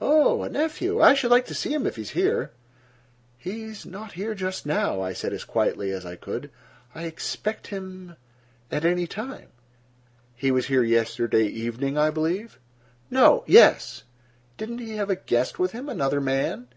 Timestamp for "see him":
1.54-1.84